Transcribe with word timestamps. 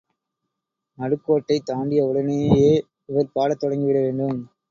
நடுக்கோட்டைத் 0.97 1.65
தாண்டிய 1.65 2.05
உடனேயே, 2.05 2.71
இவர் 3.05 3.31
பாடத் 3.31 3.59
தொடங்கிவிட 3.59 3.99
வேண்டும். 3.99 4.37